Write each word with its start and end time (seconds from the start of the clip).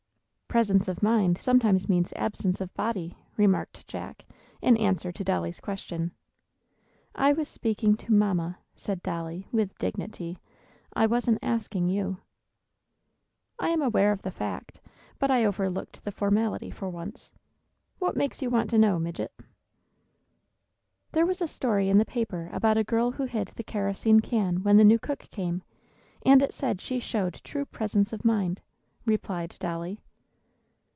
"Presence 0.59 0.89
of 0.89 1.01
mind 1.01 1.37
sometimes 1.37 1.87
means 1.87 2.11
absence 2.17 2.59
of 2.59 2.73
body," 2.73 3.15
remarked 3.37 3.87
Jack, 3.87 4.25
in 4.61 4.75
answer 4.75 5.09
to 5.09 5.23
Dolly's 5.23 5.61
question. 5.61 6.11
"I 7.15 7.31
was 7.31 7.47
speaking 7.47 7.95
to 7.95 8.11
Mamma," 8.11 8.57
said 8.75 9.01
Dolly, 9.01 9.47
with 9.53 9.77
dignity. 9.77 10.39
"I 10.91 11.05
wasn't 11.05 11.39
asking 11.41 11.87
you." 11.87 12.17
"I 13.59 13.69
am 13.69 13.81
aware 13.81 14.11
of 14.11 14.23
the 14.23 14.29
fact, 14.29 14.81
but 15.19 15.31
I 15.31 15.45
overlooked 15.45 16.03
the 16.03 16.11
formality, 16.11 16.69
for 16.69 16.89
once. 16.89 17.31
What 17.99 18.17
makes 18.17 18.41
you 18.41 18.49
want 18.49 18.69
to 18.71 18.77
know, 18.77 18.99
midget?" 18.99 19.31
"There 21.13 21.25
was 21.25 21.41
a 21.41 21.47
story 21.47 21.87
in 21.87 21.97
the 21.97 22.03
paper 22.03 22.49
about 22.51 22.75
a 22.77 22.83
girl 22.83 23.11
who 23.11 23.23
hid 23.23 23.53
the 23.55 23.63
kerosene 23.63 24.19
can 24.19 24.63
when 24.63 24.75
the 24.75 24.83
new 24.83 24.99
cook 24.99 25.29
came, 25.31 25.63
and 26.25 26.41
it 26.41 26.53
said 26.53 26.81
she 26.81 26.99
showed 26.99 27.35
true 27.35 27.63
presence 27.63 28.11
of 28.11 28.25
mind," 28.25 28.59
replied 29.05 29.55
Dolly. 29.57 30.01